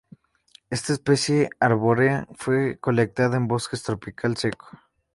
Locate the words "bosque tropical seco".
3.47-4.67